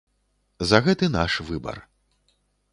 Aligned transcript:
За 0.69 0.79
гэты 0.87 1.11
наш 1.17 1.37
выбар. 1.53 1.77